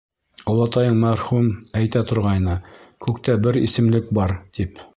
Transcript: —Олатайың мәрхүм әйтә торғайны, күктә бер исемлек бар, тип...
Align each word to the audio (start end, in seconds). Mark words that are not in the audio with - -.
—Олатайың 0.53 0.95
мәрхүм 1.03 1.49
әйтә 1.81 2.03
торғайны, 2.13 2.55
күктә 3.07 3.39
бер 3.47 3.63
исемлек 3.65 4.13
бар, 4.21 4.35
тип... 4.59 4.87